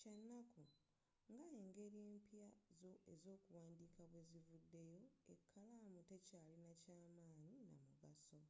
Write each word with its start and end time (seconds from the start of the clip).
kyanaku 0.00 0.62
nga 1.32 1.44
engeri 1.58 1.98
empya 2.12 2.46
ez'okuwandiika 3.12 4.02
bwezivudeyo 4.10 5.02
ekalaamu 5.34 6.00
tekyalinanyo 6.10 6.74
ky'amanyi 6.84 7.52
n'amugaso 7.68 8.40